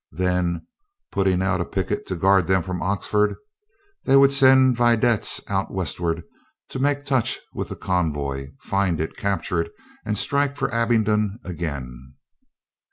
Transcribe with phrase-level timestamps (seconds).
[0.13, 0.65] Then,
[1.11, 3.35] putting out a picket to guard them from Oxford,
[4.05, 6.23] they would send vedettes out westward
[6.69, 9.71] to make touch with the convoy, find it, capture it
[10.03, 12.15] and strike for Abingdon again.